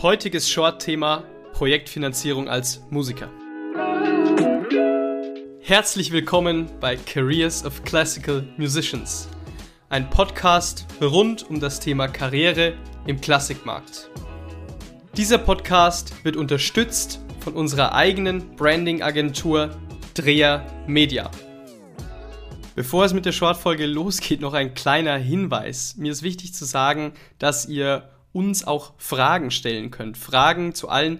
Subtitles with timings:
[0.00, 3.30] Heutiges Short-Thema Projektfinanzierung als Musiker.
[5.60, 9.28] Herzlich willkommen bei Careers of Classical Musicians,
[9.88, 12.74] ein Podcast rund um das Thema Karriere
[13.06, 14.08] im Klassikmarkt.
[15.16, 19.76] Dieser Podcast wird unterstützt von unserer eigenen Branding-Agentur
[20.14, 21.30] Dreher Media.
[22.78, 25.96] Bevor es mit der Shortfolge losgeht, noch ein kleiner Hinweis.
[25.96, 30.16] Mir ist wichtig zu sagen, dass ihr uns auch Fragen stellen könnt.
[30.16, 31.18] Fragen zu allen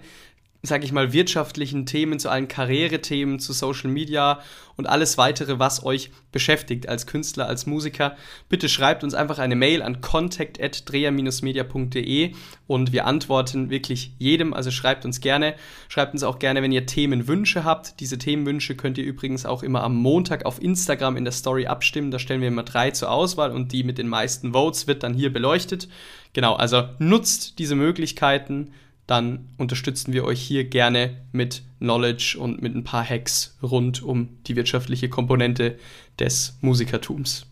[0.61, 4.41] sage ich mal, wirtschaftlichen Themen, zu allen Karrierethemen, zu Social Media
[4.75, 8.17] und alles weitere, was euch beschäftigt als Künstler, als Musiker.
[8.49, 12.33] Bitte schreibt uns einfach eine Mail an contact.dreher-media.de
[12.67, 15.55] und wir antworten wirklich jedem, also schreibt uns gerne.
[15.87, 18.01] Schreibt uns auch gerne, wenn ihr Themenwünsche habt.
[18.01, 22.11] Diese Themenwünsche könnt ihr übrigens auch immer am Montag auf Instagram in der Story abstimmen.
[22.11, 25.13] Da stellen wir immer drei zur Auswahl und die mit den meisten Votes wird dann
[25.13, 25.87] hier beleuchtet.
[26.33, 28.73] Genau, also nutzt diese Möglichkeiten
[29.09, 34.37] dann unterstützen wir euch hier gerne mit Knowledge und mit ein paar Hacks rund um
[34.43, 35.79] die wirtschaftliche Komponente
[36.19, 37.47] des Musikertums.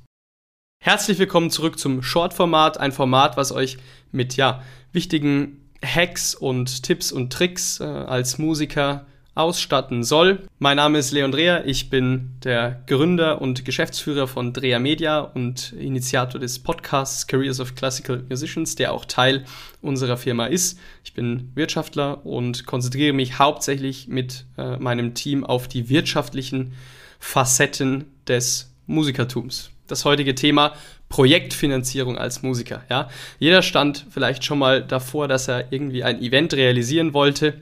[0.83, 3.77] Herzlich willkommen zurück zum Short-Format, ein Format, was euch
[4.11, 10.39] mit ja, wichtigen Hacks und Tipps und Tricks äh, als Musiker ausstatten soll.
[10.59, 15.73] Mein Name ist Leon Dreher, ich bin der Gründer und Geschäftsführer von Dreher Media und
[15.73, 19.45] Initiator des Podcasts Careers of Classical Musicians, der auch Teil
[19.81, 20.79] unserer Firma ist.
[21.03, 26.73] Ich bin Wirtschaftler und konzentriere mich hauptsächlich mit äh, meinem Team auf die wirtschaftlichen
[27.19, 29.69] Facetten des Musikertums.
[29.85, 30.73] Das heutige Thema
[31.09, 32.83] Projektfinanzierung als Musiker.
[32.89, 33.09] Ja?
[33.39, 37.61] Jeder stand vielleicht schon mal davor, dass er irgendwie ein Event realisieren wollte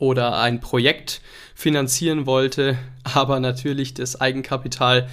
[0.00, 1.20] oder ein Projekt
[1.54, 5.08] finanzieren wollte, aber natürlich das Eigenkapital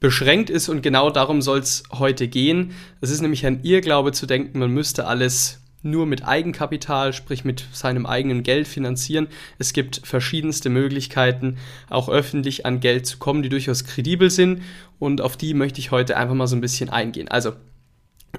[0.00, 2.72] beschränkt ist und genau darum soll es heute gehen.
[3.00, 7.64] Es ist nämlich ein Irrglaube zu denken, man müsste alles nur mit Eigenkapital, sprich mit
[7.72, 9.28] seinem eigenen Geld finanzieren.
[9.58, 14.62] Es gibt verschiedenste Möglichkeiten, auch öffentlich an Geld zu kommen, die durchaus kredibel sind
[14.98, 17.28] und auf die möchte ich heute einfach mal so ein bisschen eingehen.
[17.28, 17.52] Also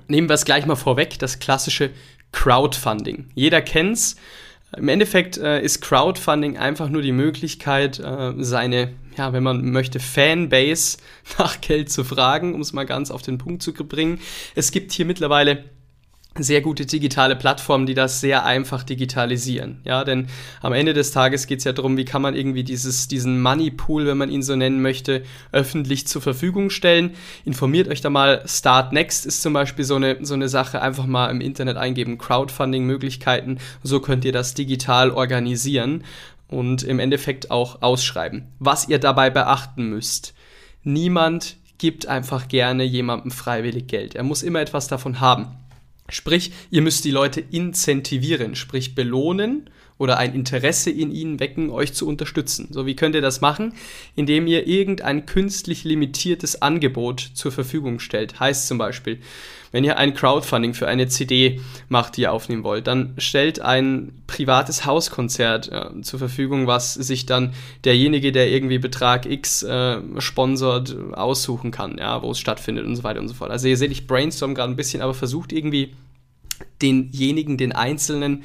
[0.08, 1.92] nehmen wir es gleich mal vorweg, das klassische
[2.32, 3.32] Crowdfunding.
[3.36, 4.16] Jeder kennt's
[4.78, 10.00] im Endeffekt äh, ist Crowdfunding einfach nur die Möglichkeit, äh, seine, ja, wenn man möchte,
[10.00, 10.98] Fanbase
[11.38, 14.20] nach Geld zu fragen, um es mal ganz auf den Punkt zu bringen.
[14.56, 15.64] Es gibt hier mittlerweile
[16.38, 19.82] sehr gute digitale Plattformen, die das sehr einfach digitalisieren.
[19.84, 20.28] Ja, denn
[20.62, 23.72] am Ende des Tages geht es ja darum, wie kann man irgendwie dieses, diesen Money
[23.72, 27.12] Pool, wenn man ihn so nennen möchte, öffentlich zur Verfügung stellen.
[27.46, 28.44] Informiert euch da mal.
[28.46, 30.82] Start Next ist zum Beispiel so eine, so eine Sache.
[30.82, 33.58] Einfach mal im Internet eingeben, Crowdfunding-Möglichkeiten.
[33.84, 36.04] So könnt ihr das digital organisieren
[36.48, 38.48] und im Endeffekt auch ausschreiben.
[38.60, 40.34] Was ihr dabei beachten müsst.
[40.84, 44.16] Niemand gibt einfach gerne jemandem freiwillig Geld.
[44.16, 45.48] Er muss immer etwas davon haben.
[46.10, 51.94] Sprich, ihr müsst die Leute incentivieren, sprich belohnen oder ein Interesse in ihnen wecken, euch
[51.94, 52.70] zu unterstützen.
[52.72, 53.74] So, wie könnt ihr das machen?
[54.16, 58.40] Indem ihr irgendein künstlich limitiertes Angebot zur Verfügung stellt.
[58.40, 59.20] Heißt zum Beispiel,
[59.72, 64.24] wenn ihr ein Crowdfunding für eine CD macht, die ihr aufnehmen wollt, dann stellt ein
[64.28, 67.54] privates Hauskonzert äh, zur Verfügung, was sich dann
[67.86, 73.04] derjenige, der irgendwie Betrag X äh, sponsort, aussuchen kann, ja, wo es stattfindet und so
[73.04, 73.52] weiter und so fort.
[73.52, 75.94] Also ihr seht, ich brainstorm gerade ein bisschen, aber versucht irgendwie
[76.82, 78.44] denjenigen, den Einzelnen,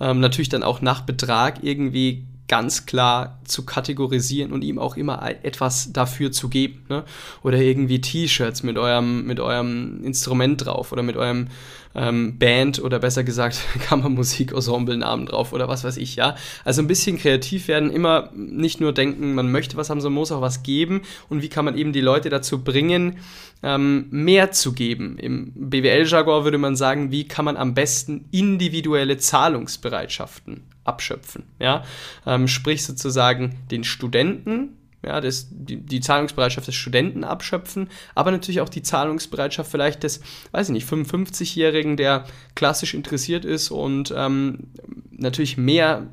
[0.00, 5.22] ähm, natürlich dann auch nach Betrag irgendwie ganz klar zu kategorisieren und ihm auch immer
[5.42, 6.84] etwas dafür zu geben.
[6.88, 7.04] Ne?
[7.42, 11.48] Oder irgendwie T-Shirts mit eurem, mit eurem Instrument drauf oder mit eurem
[11.94, 13.58] ähm, Band oder besser gesagt
[13.88, 16.36] Kammermusik-Ensemble-Namen drauf oder was weiß ich, ja.
[16.64, 20.32] Also ein bisschen kreativ werden, immer nicht nur denken, man möchte was haben, sondern muss
[20.32, 23.18] auch was geben und wie kann man eben die Leute dazu bringen,
[23.62, 25.18] ähm, mehr zu geben.
[25.18, 31.84] Im BWL-Jargon würde man sagen, wie kann man am besten individuelle Zahlungsbereitschaften abschöpfen, ja.
[32.26, 38.60] Ähm, sprich sozusagen den Studenten ja, das, die, die Zahlungsbereitschaft des Studenten abschöpfen, aber natürlich
[38.60, 40.20] auch die Zahlungsbereitschaft vielleicht des,
[40.52, 42.24] weiß ich nicht, 55-Jährigen, der
[42.54, 44.68] klassisch interessiert ist und ähm,
[45.10, 46.06] natürlich mehr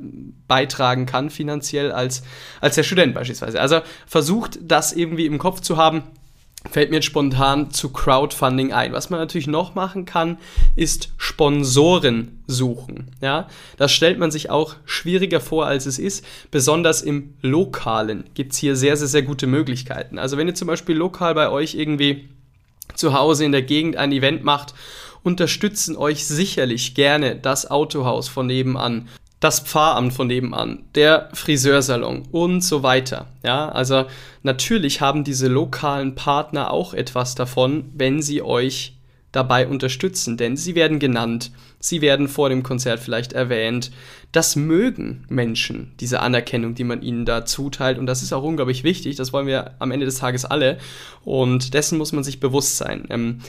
[0.48, 2.24] beitragen kann finanziell als,
[2.62, 3.62] als der Student beispielsweise.
[3.62, 6.04] Also versucht das irgendwie im Kopf zu haben,
[6.70, 8.92] fällt mir jetzt spontan zu Crowdfunding ein.
[8.92, 10.38] Was man natürlich noch machen kann,
[10.76, 13.12] ist Sponsoren suchen.
[13.22, 13.48] Ja,
[13.78, 16.26] das stellt man sich auch schwieriger vor, als es ist.
[16.52, 20.20] Besonders im Lokalen gibt es hier sehr, sehr, sehr gute Möglichkeiten.
[20.20, 22.28] Also wenn ihr zum Beispiel lokal bei euch irgendwie
[22.96, 24.74] zu Hause in der Gegend ein Event macht,
[25.24, 29.08] unterstützen euch sicherlich gerne das Autohaus von nebenan
[29.40, 33.28] das Pfarramt von nebenan, der Friseursalon und so weiter.
[33.44, 34.06] Ja, also
[34.44, 38.99] natürlich haben diese lokalen Partner auch etwas davon, wenn sie euch
[39.32, 43.92] dabei unterstützen, denn sie werden genannt, sie werden vor dem Konzert vielleicht erwähnt.
[44.32, 48.84] Das mögen Menschen, diese Anerkennung, die man ihnen da zuteilt und das ist auch unglaublich
[48.84, 50.78] wichtig, das wollen wir am Ende des Tages alle
[51.24, 53.06] und dessen muss man sich bewusst sein.
[53.10, 53.40] Ähm,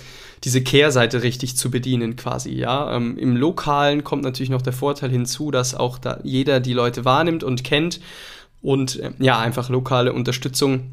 [0.44, 2.96] diese Kehrseite richtig zu bedienen quasi, ja.
[2.96, 7.04] Ähm, Im Lokalen kommt natürlich noch der Vorteil hinzu, dass auch da jeder die Leute
[7.04, 8.00] wahrnimmt und kennt
[8.62, 10.92] und äh, ja, einfach lokale Unterstützung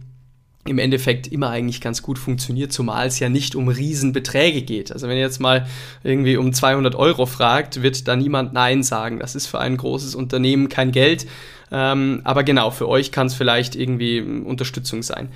[0.68, 4.92] im Endeffekt immer eigentlich ganz gut funktioniert, zumal es ja nicht um Riesenbeträge geht.
[4.92, 5.68] Also wenn ihr jetzt mal
[6.04, 9.20] irgendwie um 200 Euro fragt, wird da niemand Nein sagen.
[9.20, 11.28] Das ist für ein großes Unternehmen kein Geld.
[11.72, 15.30] Ähm, aber genau, für euch kann es vielleicht irgendwie Unterstützung sein.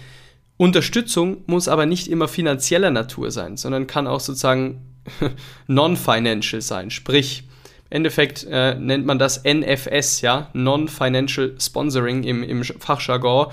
[0.57, 4.81] Unterstützung muss aber nicht immer finanzieller Natur sein, sondern kann auch sozusagen
[5.67, 6.91] non-financial sein.
[6.91, 7.45] Sprich,
[7.91, 13.47] Endeffekt äh, nennt man das NFS, ja, Non-Financial Sponsoring im, im Fachjargon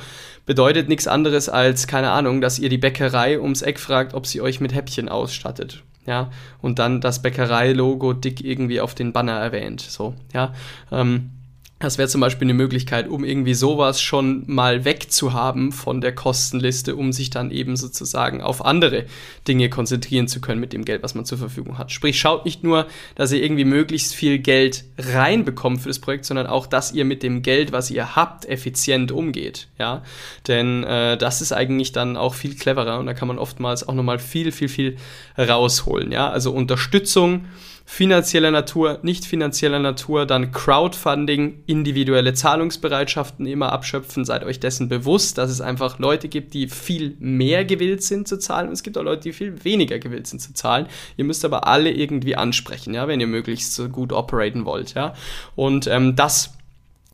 [0.47, 4.41] bedeutet nichts anderes als, keine Ahnung, dass ihr die Bäckerei ums Eck fragt, ob sie
[4.41, 5.83] euch mit Häppchen ausstattet.
[6.07, 6.31] Ja,
[6.63, 9.83] und dann das Bäckerei-Logo dick irgendwie auf den Banner erwähnt.
[9.83, 10.55] So, ja.
[10.91, 11.31] Ähm,
[11.79, 16.97] das wäre zum Beispiel eine Möglichkeit, um irgendwie sowas schon mal wegzuhaben von der Kostenliste,
[16.97, 19.05] um sich dann eben sozusagen auf andere
[19.47, 21.93] Dinge konzentrieren zu können mit dem Geld, was man zur Verfügung hat.
[21.93, 26.49] Sprich, schaut nicht nur, dass ihr irgendwie möglichst viel Geld reinbekommt für das Projekt, sondern
[26.49, 29.69] auch, dass ihr mit dem Geld, was ihr habt, effizient umgeht.
[29.79, 30.03] Ja,
[30.49, 33.95] denn äh, das ist eigentlich dann auch viel cleverer und da kann man oftmals auch
[33.95, 34.97] nochmal viel, viel, viel
[35.39, 36.11] rausholen.
[36.11, 37.45] Ja, also Unterstützung
[37.91, 44.27] finanzieller Natur, nicht finanzieller Natur, dann Crowdfunding, individuelle Zahlungsbereitschaften immer abschöpfen.
[44.27, 48.39] Seid euch dessen bewusst, dass es einfach Leute gibt, die viel mehr gewillt sind zu
[48.39, 50.87] zahlen und es gibt auch Leute, die viel weniger gewillt sind zu zahlen.
[51.17, 55.15] Ihr müsst aber alle irgendwie ansprechen, ja, wenn ihr möglichst gut operaten wollt, ja.
[55.57, 56.58] Und ähm, das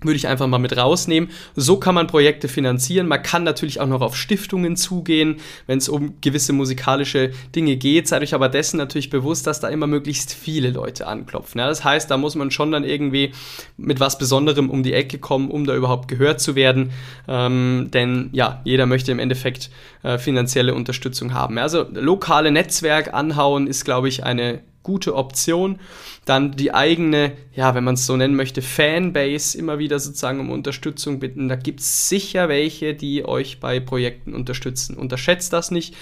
[0.00, 1.30] würde ich einfach mal mit rausnehmen.
[1.56, 3.06] So kann man Projekte finanzieren.
[3.06, 5.36] Man kann natürlich auch noch auf Stiftungen zugehen,
[5.66, 8.08] wenn es um gewisse musikalische Dinge geht.
[8.08, 11.58] Seid euch aber dessen natürlich bewusst, dass da immer möglichst viele Leute anklopfen.
[11.58, 13.32] Ja, das heißt, da muss man schon dann irgendwie
[13.76, 16.90] mit was Besonderem um die Ecke kommen, um da überhaupt gehört zu werden.
[17.26, 19.70] Ähm, denn ja, jeder möchte im Endeffekt
[20.02, 21.58] äh, finanzielle Unterstützung haben.
[21.58, 25.80] Also lokale Netzwerk anhauen ist, glaube ich, eine gute Option.
[26.24, 30.50] Dann die eigene, ja, wenn man es so nennen möchte, Fanbase immer wieder sozusagen um
[30.50, 31.48] Unterstützung bitten.
[31.48, 34.96] Da gibt es sicher welche, die euch bei Projekten unterstützen.
[34.96, 35.96] Unterschätzt das nicht.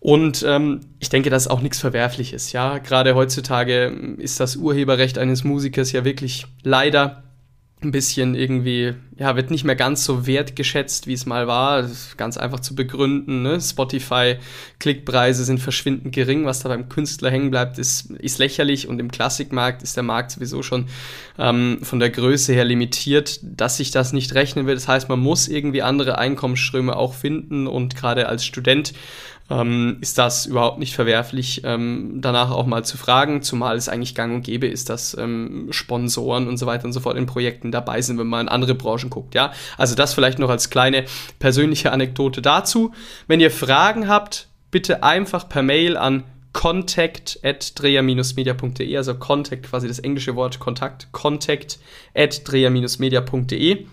[0.00, 2.52] Und ähm, ich denke, das ist auch nichts Verwerfliches.
[2.52, 7.24] Ja, gerade heutzutage ist das Urheberrecht eines Musikers ja wirklich leider
[7.80, 11.88] ein bisschen irgendwie, ja, wird nicht mehr ganz so wertgeschätzt, wie es mal war.
[12.16, 13.42] Ganz einfach zu begründen.
[13.42, 13.60] Ne?
[13.60, 16.44] Spotify-Klickpreise sind verschwindend gering.
[16.44, 18.88] Was da beim Künstler hängen bleibt, ist, ist lächerlich.
[18.88, 20.86] Und im Klassikmarkt ist der Markt sowieso schon
[21.38, 24.76] ähm, von der Größe her limitiert, dass sich das nicht rechnen wird.
[24.76, 27.68] Das heißt, man muss irgendwie andere Einkommensströme auch finden.
[27.68, 28.92] Und gerade als Student
[29.50, 34.14] ähm, ist das überhaupt nicht verwerflich, ähm, danach auch mal zu fragen, zumal es eigentlich
[34.14, 37.72] gang und gäbe ist, dass ähm, Sponsoren und so weiter und so fort in Projekten
[37.72, 39.52] dabei sind, wenn man in andere Branchen guckt, ja.
[39.76, 41.04] Also das vielleicht noch als kleine
[41.38, 42.92] persönliche Anekdote dazu.
[43.26, 49.88] Wenn ihr Fragen habt, bitte einfach per Mail an contact at dreher-media.de, also contact quasi
[49.88, 51.78] das englische Wort Kontakt, contact
[52.14, 53.86] at dreher-media.de.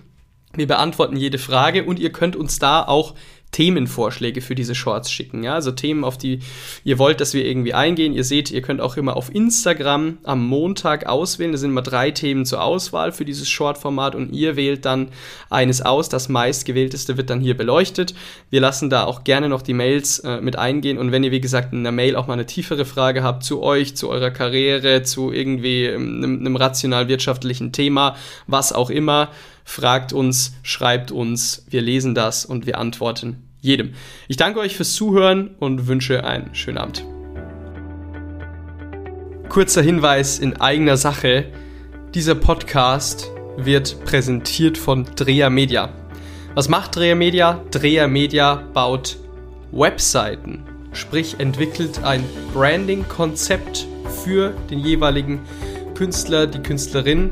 [0.58, 3.14] Wir beantworten jede Frage und ihr könnt uns da auch
[3.52, 5.44] Themenvorschläge für diese Shorts schicken.
[5.44, 5.54] Ja?
[5.54, 6.40] Also Themen, auf die
[6.84, 8.14] ihr wollt, dass wir irgendwie eingehen.
[8.14, 11.52] Ihr seht, ihr könnt auch immer auf Instagram am Montag auswählen.
[11.52, 15.10] Da sind immer drei Themen zur Auswahl für dieses Short-Format und ihr wählt dann
[15.50, 16.10] eines aus.
[16.10, 18.14] Das meistgewählteste wird dann hier beleuchtet.
[18.50, 21.42] Wir lassen da auch gerne noch die Mails äh, mit eingehen und wenn ihr, wie
[21.42, 25.04] gesagt, in der Mail auch mal eine tiefere Frage habt zu euch, zu eurer Karriere,
[25.04, 28.16] zu irgendwie ähm, einem, einem rational-wirtschaftlichen Thema,
[28.48, 29.30] was auch immer,
[29.66, 33.94] fragt uns, schreibt uns, wir lesen das und wir antworten jedem.
[34.30, 37.04] Ich danke euch fürs Zuhören und wünsche einen schönen Abend.
[39.50, 41.52] Kurzer Hinweis in eigener Sache.
[42.14, 45.90] Dieser Podcast wird präsentiert von Dreher Media.
[46.54, 47.62] Was macht Dreher Media?
[47.72, 49.18] Dreher Media baut
[49.72, 53.88] Webseiten, sprich entwickelt ein Branding-Konzept
[54.24, 55.42] für den jeweiligen
[55.96, 57.32] Künstler, die Künstlerin